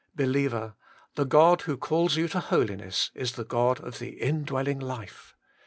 Believer! 0.15 0.73
the 1.13 1.25
God 1.25 1.61
who 1.61 1.77
calls 1.77 2.15
you 2.15 2.27
to 2.29 2.39
holiness 2.39 3.11
is 3.13 3.33
the 3.33 3.45
God 3.45 3.79
of 3.81 3.99
the 3.99 4.13
Indwelling 4.19 4.79
Life. 4.79 5.35